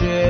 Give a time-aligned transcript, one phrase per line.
[0.00, 0.29] share.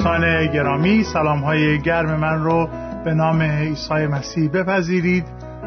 [0.00, 2.68] دوستان گرامی سلام های گرم من رو
[3.04, 5.24] به نام عیسی مسیح بپذیرید.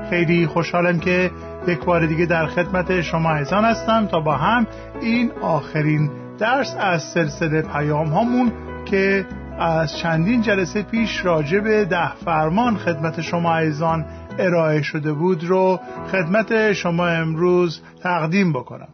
[0.09, 1.31] خیلی خوشحالم که
[1.67, 4.67] یک بار دیگه در خدمت شما عزیزان هستم تا با هم
[5.01, 8.51] این آخرین درس از سلسله پیام هامون
[8.85, 9.25] که
[9.59, 14.05] از چندین جلسه پیش راجع به ده فرمان خدمت شما عزیزان
[14.39, 15.79] ارائه شده بود رو
[16.11, 18.89] خدمت شما امروز تقدیم بکنم.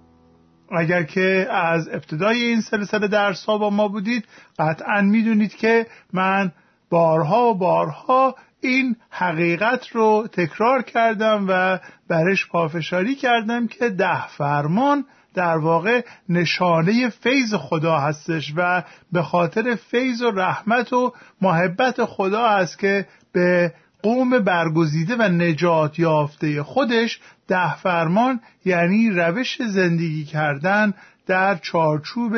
[0.77, 4.25] اگر که از ابتدای این سلسله درس ها با ما بودید
[4.59, 6.51] قطعا می‌دونید که من
[6.89, 15.05] بارها و بارها این حقیقت رو تکرار کردم و برش پافشاری کردم که ده فرمان
[15.33, 22.45] در واقع نشانه فیض خدا هستش و به خاطر فیض و رحمت و محبت خدا
[22.45, 27.19] است که به قوم برگزیده و نجات یافته خودش
[27.49, 30.93] ده فرمان یعنی روش زندگی کردن
[31.27, 32.33] در چارچوب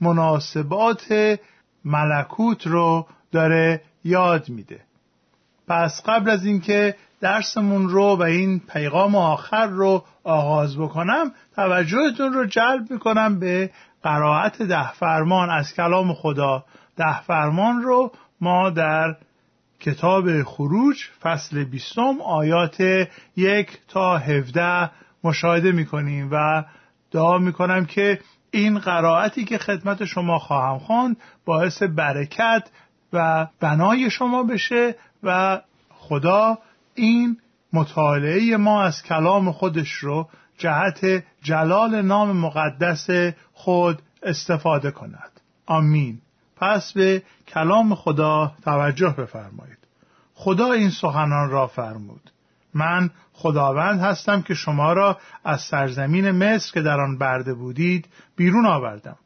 [0.00, 1.38] مناسبات
[1.84, 4.80] ملکوت رو داره یاد میده.
[5.68, 12.46] پس قبل از اینکه درسمون رو و این پیغام آخر رو آغاز بکنم توجهتون رو
[12.46, 13.70] جلب می‌کنم به
[14.02, 15.50] قرائت ده فرمان.
[15.50, 16.64] از کلام خدا
[16.96, 19.16] ده فرمان رو ما در
[19.80, 22.80] کتاب خروج فصل بیستم آیات
[23.36, 24.90] یک تا هفده
[25.24, 26.64] مشاهده می‌کنیم و
[27.10, 28.20] دعا می‌کنم که
[28.50, 32.70] این قرائتی که خدمت شما خواهم خواند باعث برکت
[33.12, 35.60] و بنای شما بشه و
[35.90, 36.58] خدا
[36.94, 37.36] این
[37.72, 43.06] مطالعه ما از کلام خودش رو جهت جلال نام مقدس
[43.52, 45.40] خود استفاده کند.
[45.66, 46.20] آمین.
[46.64, 49.78] پس به کلام خدا توجه بفرمایید.
[50.34, 52.30] خدا این سخنان را فرمود.
[52.74, 58.66] من خداوند هستم که شما را از سرزمین مصر که در آن برده بودید بیرون
[58.66, 59.16] آوردم.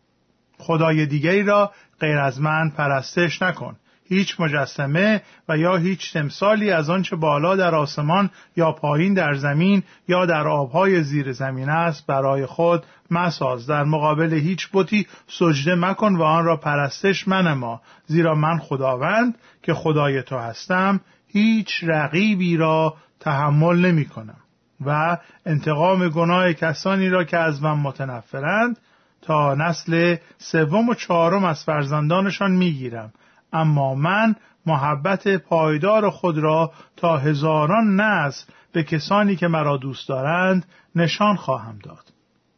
[0.58, 3.76] خدای دیگری را غیر از من پرستش نکن.
[4.08, 9.82] هیچ مجسمه و یا هیچ تمثالی از آنچه بالا در آسمان یا پایین در زمین
[10.08, 13.66] یا در آبهای زیر زمین است برای خود مساز.
[13.66, 19.74] در مقابل هیچ بتی سجده مکن و آن را پرستش منما زیرا من خداوند که
[19.74, 24.36] خدای تو هستم هیچ رقیبی را تحمل نمی کنم
[24.86, 28.78] و انتقام گناه کسانی را که از من متنفرند
[29.22, 33.12] تا نسل سوم و چهارم از فرزندانشان می‌گیرم
[33.52, 34.34] اما من
[34.66, 41.78] محبت پایدار خود را تا هزاران نسل به کسانی که مرا دوست دارند نشان خواهم
[41.82, 42.12] داد.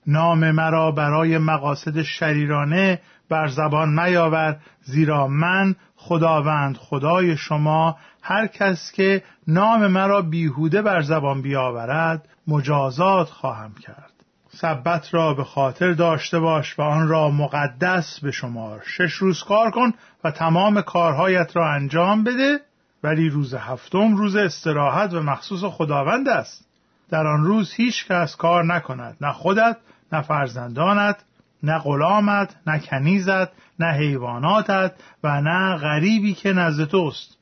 [0.06, 8.92] نام مرا برای مقاصد شریرانه بر زبان نیاور زیرا من خداوند خدای شما هر کس
[8.92, 14.19] که نام مرا بیهوده بر زبان بیاورد مجازات خواهم کرد.
[14.52, 19.70] سبت را به خاطر داشته باش و آن را مقدس به شمار شش روز کار
[19.70, 19.92] کن
[20.24, 22.60] و تمام کارهایت را انجام بده
[23.02, 26.66] ولی روز هفتم روز استراحت و مخصوص خداوند است.
[27.10, 29.76] در آن روز هیچ کس کار نکند نه خودت
[30.12, 31.16] نه فرزندانت
[31.62, 33.48] نه غلامت نه کنیزت
[33.78, 34.92] نه حیواناتت
[35.24, 37.36] و نه غریبی که نزد توست.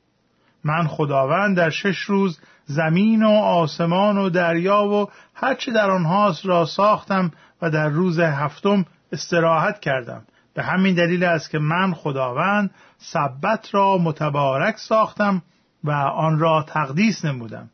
[0.63, 6.65] من خداوند در شش روز زمین و آسمان و دریا و هرچه در آنهاست را
[6.65, 7.31] ساختم
[7.61, 10.21] و در روز هفتم استراحت کردم.
[10.53, 15.41] به همین دلیل است که من خداوند سبت را متبارک ساختم
[15.83, 17.69] و آن را تقدیس نمودم.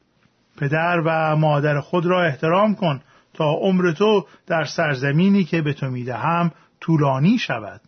[0.57, 3.01] پدر و مادر خود را احترام کن
[3.33, 6.51] تا عمر تو در سرزمینی که به تو می‌دهم
[6.81, 7.81] طولانی شود.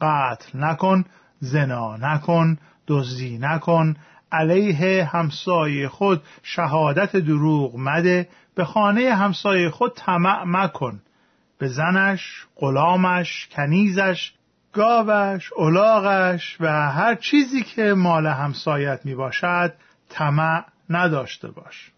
[0.00, 1.04] قتل نکن
[1.40, 3.96] زنا نکن دزدی نکن
[4.32, 11.00] علیه همسایه خود شهادت دروغ مده به خانه همسایه خود طمع مکن
[11.58, 14.32] به زنش، غلامش، کنیزش،
[14.72, 19.74] گاوش، الاغش و هر چیزی که مال همسایت می باشد
[20.08, 21.90] طمع نداشته باش.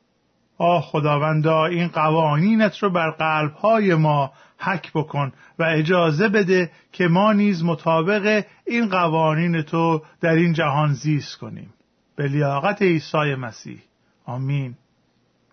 [0.59, 7.33] آه خداوندا این قوانینت رو بر قلبهای ما حک بکن و اجازه بده که ما
[7.33, 11.75] نیز مطابق این قوانین تو در این جهان زیست کنیم
[12.19, 13.79] به لیاقت عیسی مسیح.
[14.27, 14.75] آمین.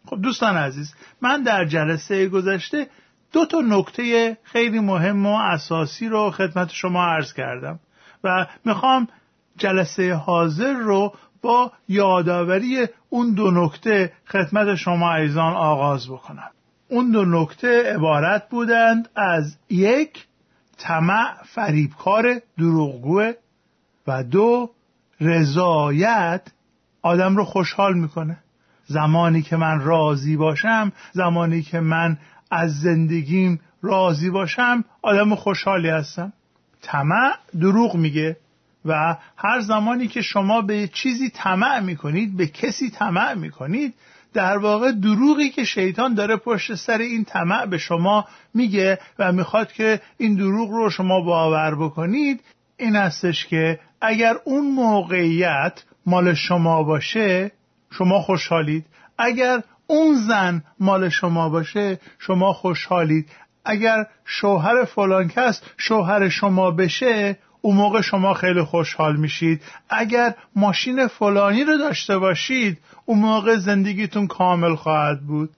[0.06, 2.88] خب دوستان عزیز من در جلسه گذشته
[3.32, 7.80] دو تا نکته خیلی مهم و اساسی رو خدمت شما عرض کردم
[8.24, 9.08] و می‌خوام
[9.58, 16.52] جلسه حاضر رو با یادآوری اون دو نکته خدمت شما ایزان آغاز بکنم.
[16.90, 20.26] اون دو نکته عبارت بودند از یک
[20.78, 23.34] طمع فریبکار دروغگوه
[24.08, 24.70] و دو
[25.22, 26.52] رضایت
[27.06, 28.38] آدم رو خوشحال می‌کنه.
[28.86, 32.18] زمانی که من راضی باشم زمانی که من
[32.52, 36.34] از زندگیم راضی باشم آدم خوشحالی هستم.
[36.82, 38.38] طمع دروغ میگه
[38.86, 43.94] و هر زمانی که شما به چیزی طمع می‌کنید به کسی طمع می‌کنید
[44.34, 49.72] در واقع دروغی که شیطان داره پشت سر این طمع به شما میگه و می‌خواد
[49.72, 52.42] که این دروغ رو شما باور بکنید
[52.78, 57.52] این هستش که اگر اون موقعیت مال شما باشه
[57.92, 58.86] شما خوشحالید.
[59.18, 63.30] اگر اون زن مال شما باشه شما خوشحالید.
[63.66, 69.62] اگر شوهر فلان کس شوهر شما بشه اون موقع شما خیلی خوشحال میشید.
[69.90, 75.50] اگر ماشین فلانی رو داشته باشید اون موقع زندگیتون کامل خواهد بود.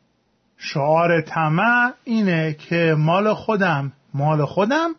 [0.58, 4.90] شعار طمع اینه که مال خودم مال خودم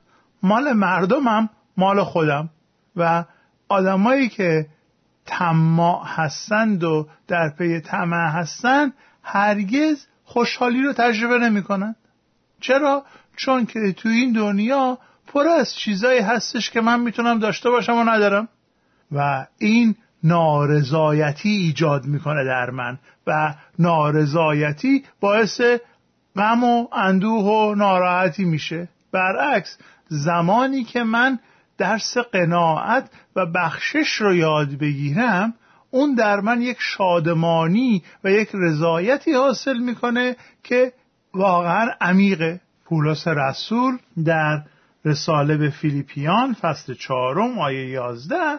[0.42, 2.50] مال مردمم مال خودم.
[2.96, 3.24] و
[3.68, 4.66] آدمایی که
[5.28, 8.92] طماع هستند و در پی طمع هستند
[9.22, 11.96] هرگز خوشحالی رو تجربه نمی‌کنند.
[12.60, 13.04] چرا؟
[13.36, 18.04] چون که تو این دنیا پر از چیزایی هستش که من می‌تونم داشته باشم و
[18.04, 18.48] ندارم.
[19.12, 19.94] و این
[20.24, 25.60] نارضایتی ایجاد می‌کنه در من و نارضایتی باعث
[26.36, 28.88] غم و اندوه و ناراحتی میشه.
[29.12, 29.78] برعکس
[30.08, 31.38] زمانی که من
[31.78, 35.54] درس قناعت و بخشش رو یاد بگیرم
[35.90, 40.92] اون در من یک شادمانی و یک رضایتی حاصل می‌کنه که
[41.34, 44.62] واقعا عمیقه پولس رسول در
[45.04, 48.58] رساله به فیلیپیان فصل چهارم آیه یازده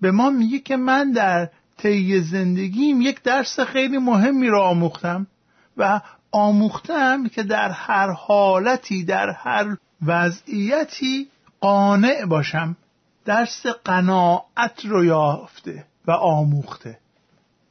[0.00, 5.26] به ما میگه که من در طی زندگیم یک درس خیلی مهمی را آموختم
[5.76, 6.00] و
[6.32, 11.28] آموختم که در هر حالتی در هر وضعیتی
[11.64, 12.76] قانع باشم
[13.24, 16.98] درس قناعت رو یافته و آموخته.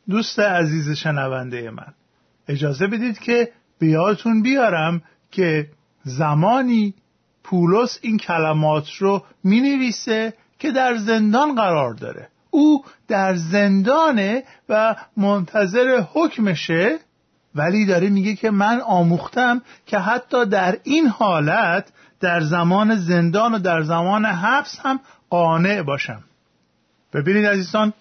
[0.09, 1.93] دوست عزیز شنونده من
[2.47, 5.69] اجازه بدید که بیاتون بیارم که
[6.03, 6.93] زمانی
[7.43, 12.27] پولس این کلمات رو می نویسه که در زندان قرار داره.
[12.49, 16.99] او در زندانه و منتظر حکمشه
[17.55, 21.91] ولی داره میگه که من آموختم که حتی در این حالت
[22.23, 24.99] در زمان زندان و در زمان حبس هم
[25.29, 26.23] قانع باشم.
[27.13, 27.93] ببینید عزیزان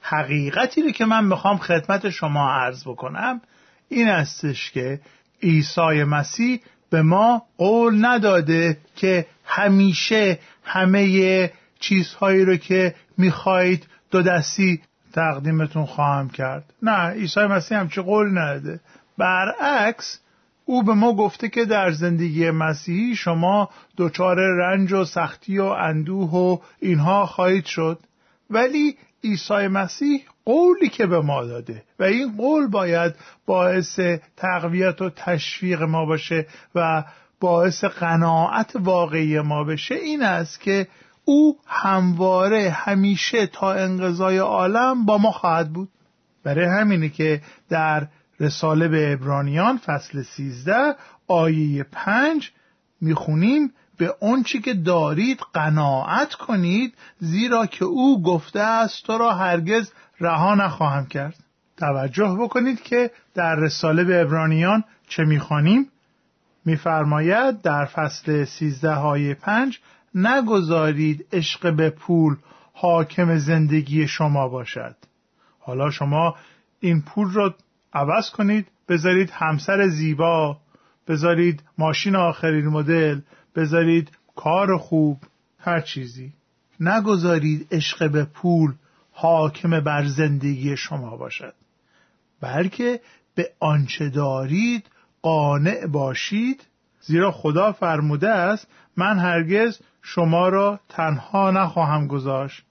[0.00, 3.40] حقیقتی رو که من می‌خوام خدمت شما عرض بکنم
[3.88, 5.00] این استش که
[5.42, 14.82] عیسی مسیح به ما قول نداده که همیشه همه چیزهایی رو که می‌خواهید دو دستی
[15.12, 16.64] تقدیمتون خواهم کرد.
[16.82, 18.80] نه عیسی مسیح همچه قول نداده.
[19.18, 20.20] برعکس
[20.68, 26.30] او به ما گفته که در زندگی مسیحی شما دچار رنج و سختی و اندوه
[26.30, 27.98] و اینها خواهید شد.
[28.50, 33.14] ولی عیسی مسیح قولی که به ما داده و این قول باید
[33.46, 34.00] باعث
[34.36, 37.04] تقویت و تشویق ما باشه و
[37.40, 40.88] باعث قناعت واقعی ما بشه این است که
[41.24, 45.88] او همواره همیشه تا انقضای عالم با ما خواهد بود.
[46.44, 48.08] برای همینه که در
[48.40, 50.96] رساله به ابرانیان فصل 13
[51.28, 52.52] آیه 5
[53.00, 59.92] می‌خونیم به آنچه که دارید قناعت کنید زیرا که او گفته است تو را هرگز
[60.20, 61.34] رها نخواهم کرد.
[61.76, 65.88] توجه بکنید که در رساله به ابرانیان چه می‌خوانیم؟
[66.64, 69.80] میفرماید در فصل 13 های 5
[70.14, 72.36] نگذارید عشق به پول
[72.72, 74.96] حاکم زندگی شما باشد.
[75.58, 76.36] حالا شما
[76.80, 77.54] این پول را
[77.96, 80.56] عوض کنید بذارید همسر زیبا
[81.08, 83.20] بذارید ماشین آخرین مدل
[83.54, 85.18] بذارید کار خوب
[85.58, 86.32] هر چیزی.
[86.80, 88.74] نگذارید عشق به پول
[89.12, 91.54] حاکم بر زندگی شما باشد.
[92.40, 93.00] بلکه
[93.34, 94.86] به آنچه دارید
[95.22, 96.66] قانع باشید.
[97.00, 102.62] زیرا خدا فرموده است من هرگز شما را تنها نخواهم گذاشت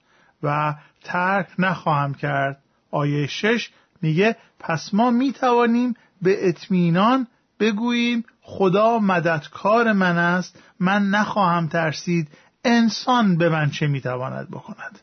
[0.42, 2.62] و ترک نخواهم کرد.
[2.90, 3.70] آیه شش
[4.02, 7.26] میگه پس ما می توانیم به اطمینان
[7.60, 12.28] بگوییم خدا مددکار من است من نخواهم ترسید
[12.64, 15.00] انسان به من چه می‌تواند بکند؟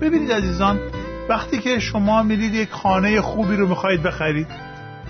[0.00, 0.80] ببینید عزیزان
[1.28, 4.46] وقتی که شما میرید یک خانه خوبی رو می‌خواهید بخرید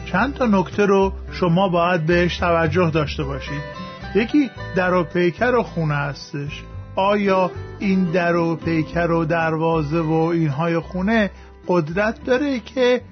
[0.07, 3.80] چند تا نکته رو شما باید بهش توجه داشته باشید.
[4.15, 6.63] یکی در و پیکر و خونه هستش.
[6.97, 11.31] آیا این در و پیکر و دروازه و اینهای خونه
[11.69, 13.03] قدرت داره که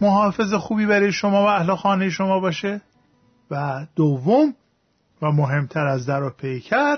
[0.00, 2.80] محافظ خوبی برای شما و اهل خانه شما باشه؟
[3.50, 4.54] و دوم
[5.22, 6.96] و مهمتر از در و پیکر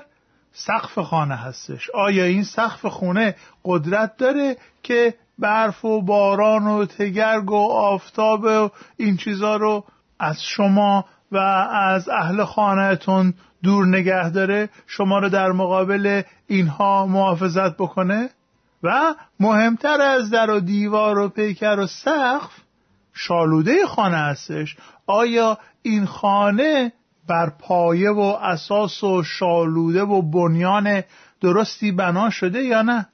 [0.52, 1.90] سقف خانه هستش.
[1.94, 8.70] آیا این سقف خونه قدرت داره که برف و باران و تگرگ و آفتاب و
[8.96, 9.84] این چیزا رو
[10.18, 17.76] از شما و از اهل خانهتون دور نگه داره شما رو در مقابل اینها محافظت
[17.76, 18.30] بکنه؟
[18.82, 22.50] و مهمتر از در و دیوار و پیکر و سقف
[23.12, 24.76] شالوده خانه هستش.
[25.06, 26.92] آیا این خانه
[27.28, 31.02] بر پایه و اساس و شالوده و بنیان
[31.40, 33.06] درستی بنا شده یا نه؟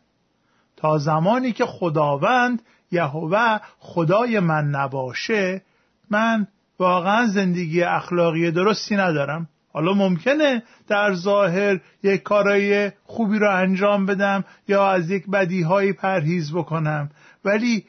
[0.76, 5.62] تا زمانی که خداوند یهوه خدای من نباشه
[6.10, 6.46] من
[6.78, 9.48] واقعا زندگی اخلاقی درستی ندارم.
[9.72, 16.52] حالا ممکنه در ظاهر یک کارای خوبی را انجام بدم یا از یک بدیهایی پرهیز
[16.52, 17.10] بکنم.
[17.44, 17.84] ولی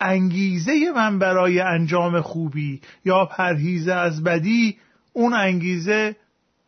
[0.00, 4.78] انگیزه من برای انجام خوبی یا پرهیز از بدی
[5.12, 6.16] اون انگیزه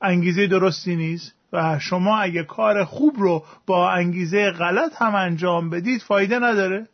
[0.02, 1.33] انگیزه درستی نیست.
[1.52, 6.87] و شما اگه کار خوب رو با انگیزه غلط هم انجام بدید فایده نداره.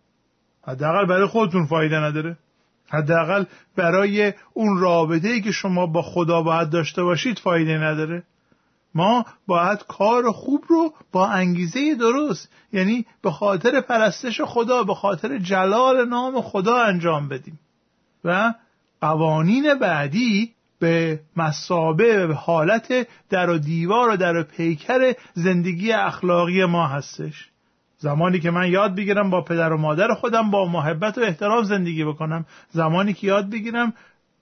[0.66, 2.36] حداقل برای خودتون فایده نداره.
[2.88, 3.44] حداقل
[3.76, 8.22] برای اون رابطه ای که شما با خدا باید داشته باشید فایده نداره.
[8.94, 15.38] ما باید کار خوب رو با انگیزه درست یعنی به خاطر پرستش خدا به خاطر
[15.38, 17.60] جلال نام خدا انجام بدیم.
[18.24, 18.54] و
[19.00, 26.64] قوانین بعدی به مسابه به حالت در و دیوار و در و پیکر زندگی اخلاقی
[26.64, 27.48] ما هستش.
[27.98, 32.04] زمانی که من یاد بگیرم با پدر و مادر خودم با محبت و احترام زندگی
[32.04, 32.46] بکنم.
[32.70, 33.92] زمانی که یاد بگیرم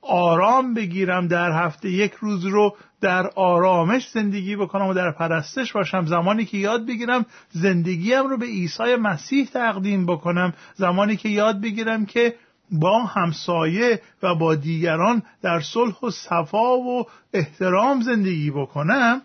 [0.03, 6.07] آرام بگیرم در هفته یک روز رو در آرامش زندگی بکنم و در پرستش باشم.
[6.07, 10.55] زمانی که یاد بگیرم زندگیم رو به عیسی مسیح تقدیم بکنم.
[10.75, 12.35] زمانی که یاد بگیرم که
[12.71, 19.23] با همسایه و با دیگران در صلح و صفا و احترام زندگی بکنم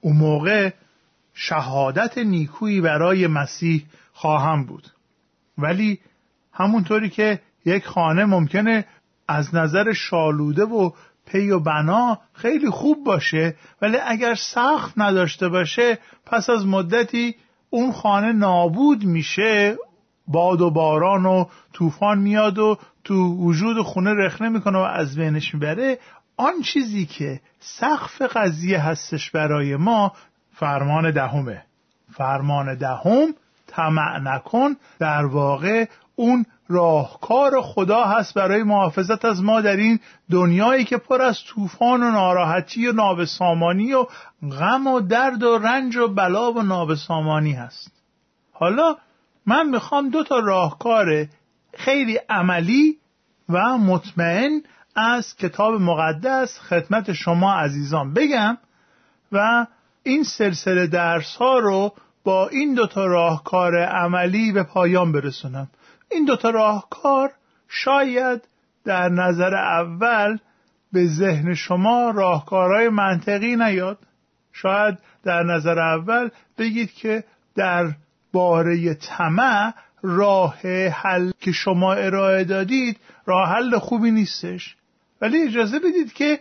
[0.00, 0.70] اون موقع
[1.40, 4.88] شهادت نیکویی برای مسیح خواهم بود.
[5.58, 5.98] ولی
[6.52, 8.84] همونطوری که یک خانه ممکنه
[9.28, 10.90] از نظر شالوده و
[11.26, 17.36] پی و بنا خیلی خوب باشه ولی اگر سخت نداشته باشه پس از مدتی
[17.70, 19.76] اون خانه نابود میشه
[20.28, 25.54] باد و باران و طوفان میاد و تو وجود خونه رخنه می‌کنه و از بینش
[25.54, 25.98] می‌بره.
[26.36, 30.12] آن چیزی که سقف قضیه هستش برای ما
[30.58, 31.62] فرمان دهمه.
[32.12, 33.34] فرمان دهم
[33.66, 34.76] طمع نکن.
[34.98, 35.84] در واقع
[36.16, 40.00] اون راهکار خدا هست برای محافظت از ما در این
[40.30, 44.06] دنیایی که پر از طوفان و ناراحتی و نابسامانی و
[44.42, 47.92] غم و درد و رنج و بلا و نابسامانی هست.
[48.52, 48.96] حالا
[49.46, 51.26] من می‌خوام دو تا راهکار
[51.74, 52.96] خیلی عملی
[53.48, 54.62] و مطمئن
[54.96, 58.58] از کتاب مقدس خدمت شما عزیزان بگم
[59.32, 59.66] و
[60.08, 61.92] این سلسله درس ها رو
[62.24, 65.68] با این دوتا راهکار عملی به پایان برسونم.
[66.10, 67.32] این دوتا راهکار
[67.68, 68.48] شاید
[68.84, 70.38] در نظر اول
[70.92, 73.98] به ذهن شما راهکارهای منطقی نیاد.
[74.52, 77.24] شاید در نظر اول بگید که
[77.54, 77.90] در
[78.32, 79.72] باره طمع
[80.02, 84.76] راه حل که شما ارائه دادید راه حل خوبی نیستش.
[85.20, 86.40] ولی اجازه بدید که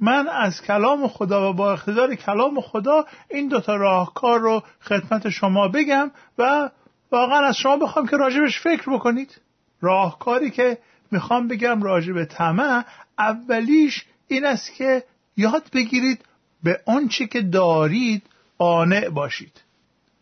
[0.00, 5.68] من از کلام خدا و با اقتدار کلام خدا این دوتا راهکار رو خدمت شما
[5.68, 6.70] بگم و
[7.12, 9.40] واقعا از شما بخوام که راجبش فکر بکنید.
[9.80, 10.78] راهکاری که
[11.10, 12.84] می‌خوام بگم راجب طمع
[13.18, 15.04] اولیش این است که
[15.36, 16.24] یاد بگیرید
[16.62, 18.22] به آنچه که دارید
[18.58, 19.60] قانع باشید.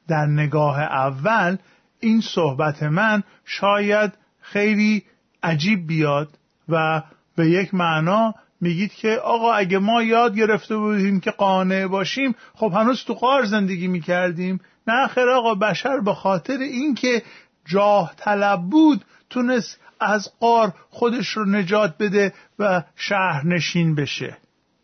[0.09, 1.57] در نگاه اول
[2.01, 5.05] این صحبت من شاید خیلی
[5.43, 6.39] عجیب بیاد
[6.69, 7.03] و
[7.37, 12.73] به یک معنا میگید که آقا اگه ما یاد گرفته بودیم که قانع باشیم خب
[12.75, 14.61] هنوز تو قار زندگی می‌کردیم.
[14.87, 17.23] نه خیر آقا بشر به خاطر اینکه
[17.65, 24.37] جاه طلب بود تونست از قار خودش رو نجات بده و شهرنشین بشه.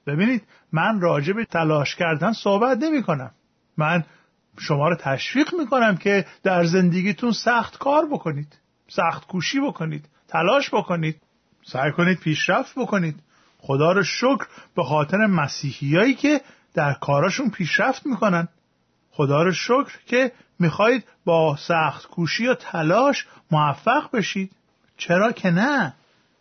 [0.06, 3.30] ببینید من راجع به تلاش کردن صحبت نمی کنم.
[3.76, 4.04] من
[4.58, 8.58] شما رو تشویق می کنم که در زندگیتون سخت کار بکنید
[8.88, 11.16] سخت کوشی بکنید تلاش بکنید
[11.62, 13.22] سعی کنید پیشرفت بکنید.
[13.60, 16.40] خدا رو شکر به خاطر مسیحیایی که
[16.74, 18.48] در کاراشون پیشرفت می‌کنن.
[19.10, 24.52] خدا رو شکر که می‌خواهید با سخت کوشی و تلاش موفق بشید.
[24.96, 25.94] چرا که نه؟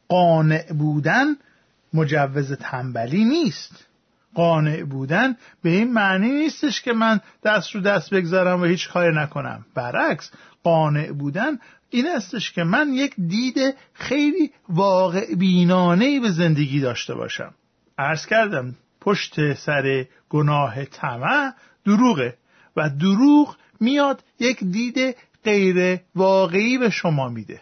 [0.08, 1.26] قانع بودن
[1.94, 3.86] مجوز تنبلی نیست.
[4.34, 9.16] قانع بودن به این معنی نیستش که من دست رو دست بگذارم و هیچ کاری
[9.16, 9.66] نکنم.
[9.76, 10.32] برعکس
[10.64, 11.60] قانع بودن
[11.90, 17.54] این استش که من یک دید خیلی واقع بینانه به زندگی داشته باشم.
[17.98, 21.54] عرض کردم پشت سر گناه طمع
[21.86, 22.38] دروغه
[22.76, 27.62] و دروغ میاد یک دید غیر واقعی به شما میده.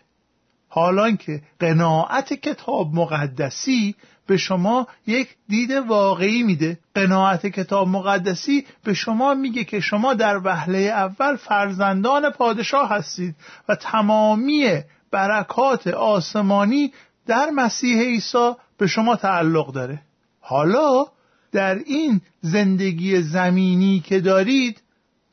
[0.67, 3.95] حالا که قناعت کتاب مقدسی
[4.27, 6.79] به شما یک دید واقعی میده.
[6.95, 13.35] قناعت کتاب مقدسی به شما میگه که شما در وهله اول فرزندان پادشاه هستید
[13.69, 16.93] و تمامی برکات آسمانی
[17.25, 20.01] در مسیح عیسی به شما تعلق داره.
[20.39, 21.05] حالا
[21.51, 24.81] در این زندگی زمینی که دارید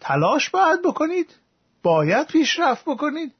[0.00, 1.34] تلاش باید بکنید
[1.82, 3.32] باید پیشرفت بکنید.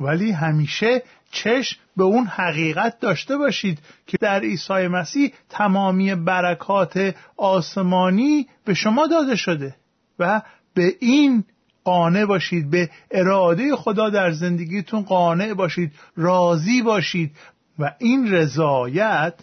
[0.00, 8.46] ولی همیشه چشم به اون حقیقت داشته باشید که در عیسی مسیح تمامی برکات آسمانی
[8.64, 9.76] به شما داده شده
[10.18, 10.42] و
[10.74, 11.44] به این
[11.84, 17.30] قانع باشید به اراده خدا در زندگیتون قانع باشید راضی باشید
[17.78, 19.34] و این رضایت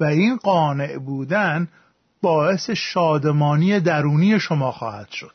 [0.00, 1.68] و این قانع بودن
[2.22, 5.34] باعث شادمانی درونی شما خواهد شد.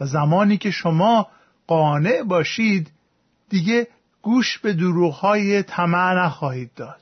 [0.00, 1.26] و زمانی که شما
[1.66, 2.90] قانع باشید
[3.48, 3.86] دیگه
[4.22, 7.00] گوش به دروغهای طمع نخواهید داد.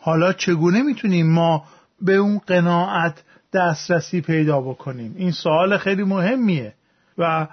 [0.00, 1.64] حالا چگونه می‌تونیم ما
[2.02, 6.74] به اون قناعت دسترسی پیدا بکنیم؟ این سوال خیلی مهمیه
[7.18, 7.46] و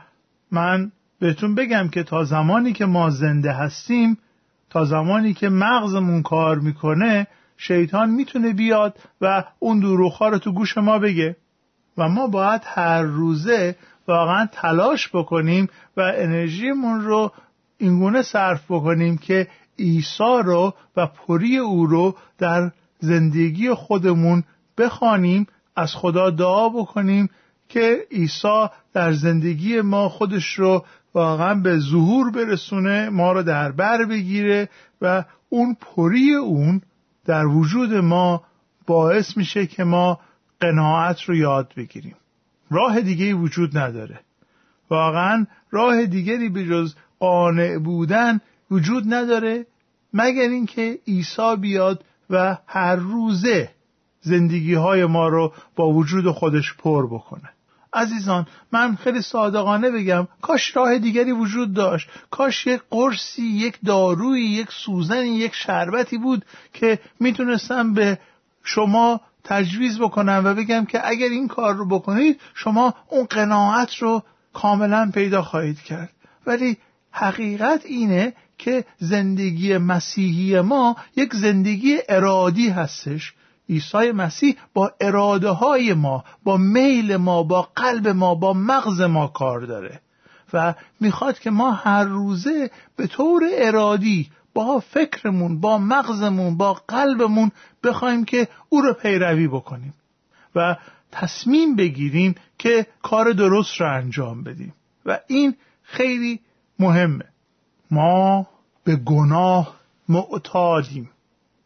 [0.51, 4.17] من بهتون بگم که تا زمانی که ما زنده هستیم
[4.69, 10.77] تا زمانی که مغزمون کار می‌کنه شیطان می‌تونه بیاد و اون دروغها رو تو گوش
[10.77, 11.35] ما بگه.
[11.97, 13.75] و ما باید هر روزه
[14.07, 17.31] واقعا تلاش بکنیم و انرژیمون رو
[17.77, 19.47] اینگونه صرف بکنیم که
[19.79, 24.43] عیسی رو و پری او رو در زندگی خودمون
[24.77, 27.29] بخوانیم از خدا دعا بکنیم
[27.69, 34.05] که عیسی در زندگی ما خودش رو واقعا به ظهور برسونه ما رو در بر
[34.05, 34.69] بگیره
[35.01, 36.81] و اون پری اون
[37.25, 38.43] در وجود ما
[38.87, 40.19] باعث میشه که ما
[40.59, 42.15] قناعت رو یاد بگیریم.
[42.71, 44.19] راه دیگه وجود نداره.
[44.89, 46.63] واقعا راه دیگری به
[47.25, 48.39] قانع بودن
[48.71, 49.65] وجود نداره
[50.13, 53.69] مگر اینکه عیسی بیاد و هر روزه
[54.21, 57.49] زندگی های ما رو با وجود خودش پر بکنه.
[57.93, 62.09] عزیزان من خیلی صادقانه بگم کاش راه دیگری وجود داشت.
[62.31, 68.19] کاش یک قرصی یک دارویی یک سوزنی یک شربتی بود که می‌تونستم به
[68.63, 74.23] شما تجویز بکنم و بگم که اگر این کار رو بکنید شما اون قناعت رو
[74.53, 76.09] کاملا پیدا خواهید کرد.
[76.47, 76.77] ولی
[77.17, 83.33] حقیقت اینه که زندگی مسیحی ما یک زندگی ارادی هستش.
[83.69, 89.27] عیسی مسیح با اراده های ما با میل ما با قلب ما با مغز ما
[89.27, 90.01] کار داره
[90.53, 97.51] و می‌خواد که ما هر روزه به طور ارادی با فکرمون با مغزمون با قلبمون
[97.83, 99.93] بخوایم که او رو پیروی بکنیم
[100.55, 100.75] و
[101.11, 104.73] تصمیم بگیریم که کار درست رو انجام بدیم.
[105.05, 106.39] و این خیلی
[106.79, 107.25] مهمه.
[107.91, 108.47] ما
[108.83, 109.75] به گناه
[110.09, 111.09] معتادیم.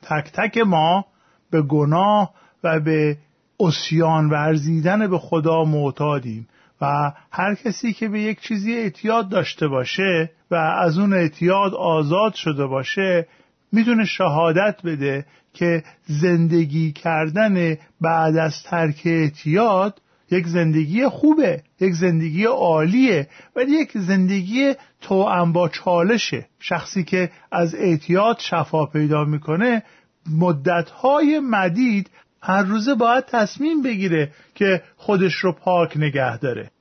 [0.01, 1.05] تک تک ما
[1.51, 3.17] به گناه و به
[3.59, 6.47] اسیان ورزیدن به خدا معتادیم.
[6.81, 12.33] و هر کسی که به یک چیزی اعتیاد داشته باشه و از اون اعتیاد آزاد
[12.33, 13.27] شده باشه
[13.71, 22.45] می‌تونه شهادت بده که زندگی کردن بعد از ترک اعتیاد یک زندگی خوبه یک زندگی
[22.45, 26.47] عالیه ولی یک زندگی توأم با چالشه.
[26.59, 29.83] شخصی که از اعتیاد شفا پیدا می‌کنه
[30.29, 32.09] مدتهای مدید
[32.41, 36.71] هر روزه باید تصمیم بگیره که خودش رو پاک نگه داره.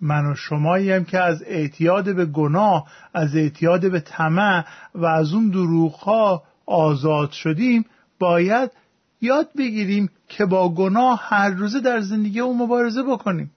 [0.00, 5.50] من و شمایی که از اعتیاد به گناه از اعتیاد به طمع و از اون
[5.50, 7.84] دروغها آزاد شدیم
[8.18, 8.70] باید
[9.20, 13.50] یاد بگیریم که با گناه هر روزه در زندگی او مبارزه بکنیم.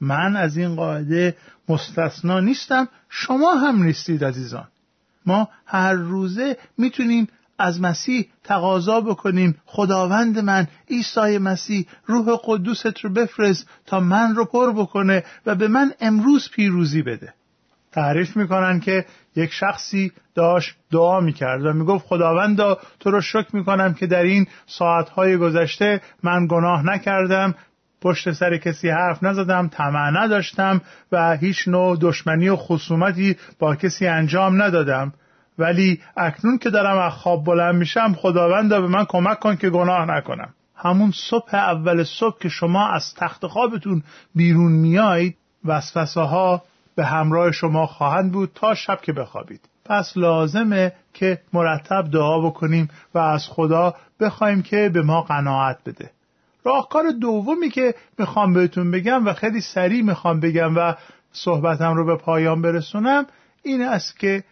[0.00, 1.36] من از این قاعده
[1.68, 4.68] مستثنا نیستم شما هم نیستید عزیزان.
[5.26, 9.56] ما هر روزه می‌تونیم از مسیح تقاضا بکنیم.
[9.66, 15.68] خداوند من عیسی مسیح روح قدوست رو بفرست تا من رو پر بکنه و به
[15.68, 17.34] من امروز پیروزی بده.
[17.92, 19.04] تعریف می‌کنن که
[19.36, 24.46] یک شخصی داشت دعا می‌کرد و می‌گفت خداوندا تو رو شکر می‌کنم که در این
[24.66, 27.54] ساعتهای گذشته من گناه نکردم
[28.00, 30.80] پشت سر کسی حرف نزدم طمع نداشتم
[31.12, 35.12] و هیچ نوع دشمنی و خصومتی با کسی انجام ندادم.
[35.58, 40.04] ولی اکنون که دارم از خواب بلند میشم خداوندا به من کمک کن که گناه
[40.04, 40.54] نکنم.
[40.76, 44.02] همون صبح اول صبح که شما از تخت خوابتون
[44.34, 46.62] بیرون میایید وسوسه ها
[46.94, 49.60] به همراه شما خواهند بود تا شب که بخوابید.
[49.84, 56.10] پس لازمه که مرتب دعا بکنیم و از خدا بخوایم که به ما قناعت بده.
[56.64, 60.94] راهکار دومی که می‌خوام بهتون بگم و خیلی سریع می‌خوام بگم و
[61.32, 63.26] صحبتم رو به پایان برسونم
[63.62, 64.44] این است که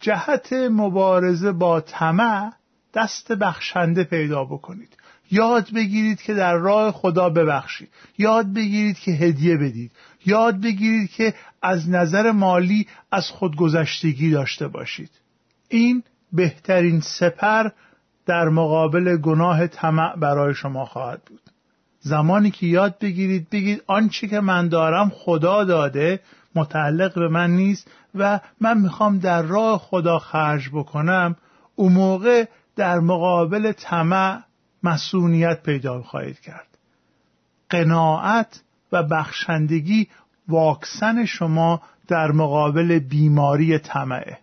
[0.00, 2.52] جهت مبارزه با طمع
[2.94, 4.96] دست بخشنده پیدا بکنید.
[5.30, 7.88] یاد بگیرید که در راه خدا ببخشید.
[8.18, 9.92] یاد بگیرید که هدیه بدید.
[10.26, 15.10] یاد بگیرید که از نظر مالی از خودگذشتگی داشته باشید.
[15.68, 17.68] این بهترین سپر
[18.26, 21.40] در مقابل گناه طمع برای شما خواهد بود.
[22.00, 26.20] زمانی که یاد بگیرید بگید آنچه که من دارم خدا داده
[26.54, 31.36] متعلق به من نیست و من می‌خوام در راه خدا خرج بکنم
[31.76, 32.44] اون موقع
[32.76, 34.42] در مقابل طمع
[34.82, 36.66] مسئولیت پیدا خواهید کرد.
[37.70, 38.62] قناعت
[38.92, 40.08] و بخشندگی
[40.48, 44.38] واکسن شما در مقابل بیماری طمعه.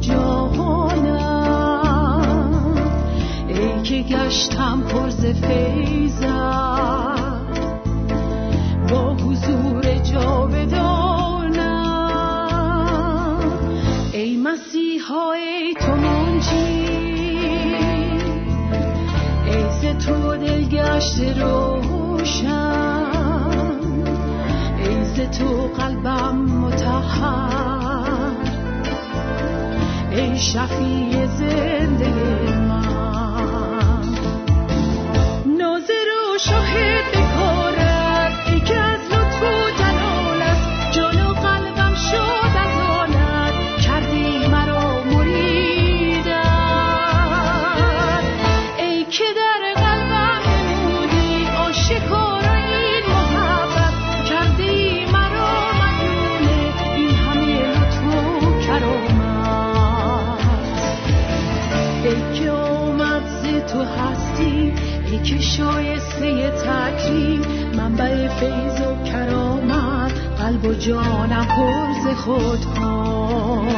[0.00, 1.68] جهانم
[3.48, 6.98] ای که گشتم پرز فیضم
[8.90, 11.38] با حضور جاودانم.
[14.12, 16.88] ای مسیحا ای تو منجی
[19.46, 22.48] ای ز تو دلگشت روشن.
[24.78, 27.77] ای ز تو قلبم متحر.
[30.18, 32.08] ای شفیع زنده
[32.68, 34.02] من.
[35.58, 37.17] ناظر و شاهد
[70.78, 73.68] جانم پر خود کن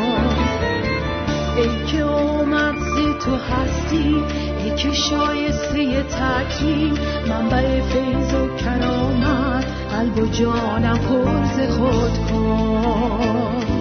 [1.57, 4.17] ای که آمد ز تو هستی
[4.59, 6.95] ای که شایسته تکریم
[7.29, 13.80] منبع فیض و کرامت قلب و جانم پر خود کن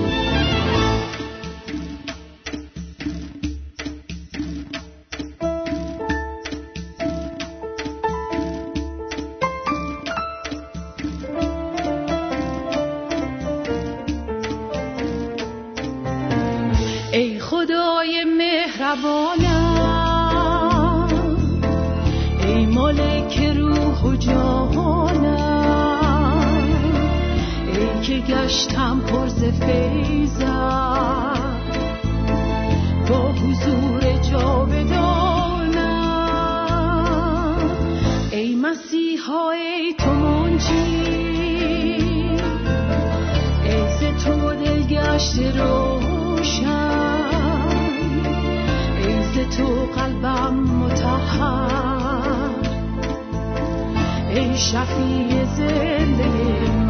[38.90, 40.74] مسیحا ای تو منجی
[43.64, 46.66] ای ز تو دلگشت روشن
[48.98, 51.70] ای ز تو قلبم متحر
[54.30, 56.89] ای شفیع زنده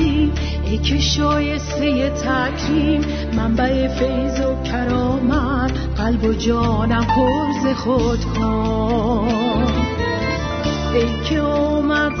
[0.00, 0.32] هستی
[0.64, 3.04] ای که شایسته تکریم
[3.36, 5.72] منبع فیض و کرامت.
[5.96, 9.66] قلب و جانم پرز خود کن.
[10.94, 12.12] ای که اومد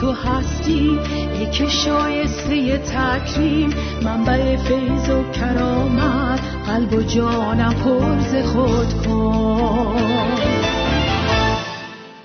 [0.00, 0.98] تو هستی
[1.34, 3.70] ای که شایسته تکریم.
[4.04, 6.40] منبع فیض و کرامت.
[6.66, 9.96] قلب و جانم پرز خود کن.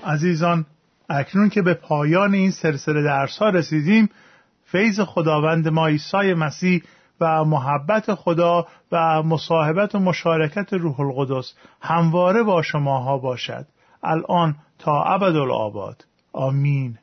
[0.06, 0.66] عزیزان
[1.08, 4.08] اکنون که به پایان این سلسله درس ها رسیدیم
[4.64, 6.82] فیض خداوند ما عیسی مسیح
[7.20, 13.66] و محبت خدا و مصاحبت و مشارکت روح القدس همواره با شماها باشد.
[14.02, 16.04] الان تا ابدالآباد.
[16.32, 16.98] آمین.